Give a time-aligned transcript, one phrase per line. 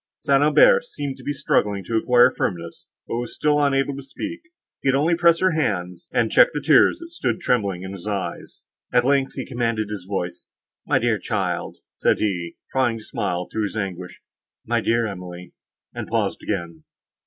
[0.17, 0.41] St.
[0.41, 4.41] Aubert seemed struggling to acquire firmness, but was still unable to speak;
[4.81, 8.07] he could only press her hand, and check the tears that stood trembling in his
[8.07, 8.65] eyes.
[8.91, 10.47] At length he commanded his voice,
[10.87, 14.23] "My dear child," said he, trying to smile through his anguish,
[14.65, 16.83] "my dear Emily!"—and paused again.